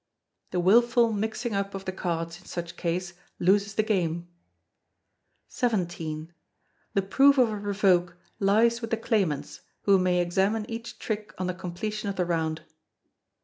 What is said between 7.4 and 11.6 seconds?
a revoke lies with the claimants, who may examine each trick on the